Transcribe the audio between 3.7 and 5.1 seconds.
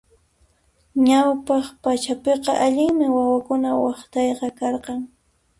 waqtayqa karqan.